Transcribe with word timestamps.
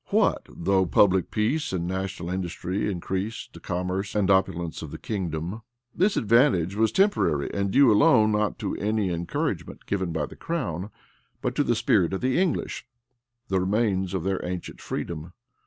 What 0.07 0.47
though 0.49 0.87
public 0.87 1.29
peace 1.29 1.71
and 1.71 1.85
national 1.85 2.31
industry 2.31 2.89
increased 2.89 3.53
the 3.53 3.59
commerce 3.59 4.15
and 4.15 4.31
opulence 4.31 4.81
of 4.81 4.89
the 4.89 4.97
kingdom? 4.97 5.61
This 5.93 6.17
advantage 6.17 6.73
was 6.73 6.91
temporary, 6.91 7.53
and 7.53 7.69
due 7.69 7.91
alone, 7.91 8.31
not 8.31 8.57
to 8.65 8.75
any 8.77 9.11
encouragement 9.11 9.85
given 9.85 10.11
by 10.11 10.25
the 10.25 10.35
crown, 10.35 10.89
but 11.39 11.53
to 11.53 11.63
the 11.63 11.75
spirit 11.75 12.13
of 12.13 12.21
the 12.21 12.41
English, 12.41 12.87
the 13.47 13.59
remains 13.59 14.15
of 14.15 14.23
their 14.23 14.43
ancient 14.43 14.81
freedom. 14.81 15.33